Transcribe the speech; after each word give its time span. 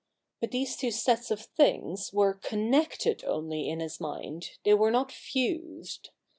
But 0.39 0.49
these 0.49 0.75
two 0.75 0.89
sets 0.89 1.29
of 1.29 1.41
things 1.41 2.11
were 2.11 2.33
co7iii€cted 2.39 3.23
only 3.23 3.69
in 3.69 3.79
his 3.81 3.99
mind, 3.99 4.49
they 4.65 4.73
were 4.73 4.89
noi 4.89 5.05
fused. 5.09 6.09